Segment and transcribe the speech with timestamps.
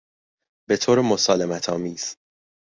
[0.69, 2.15] بطور مسالمت آمیز